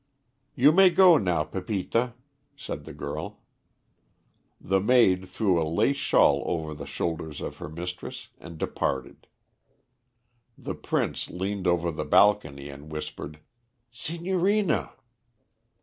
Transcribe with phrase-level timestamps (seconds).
[0.55, 2.15] "You may go now, Pepita,"
[2.55, 3.41] said the girl.
[4.59, 9.27] The maid threw a lace shawl over the shoulders of her mistress, and departed.
[10.57, 13.41] The Prince leaned over the balcony and whispered,
[13.91, 14.93] "Signorina."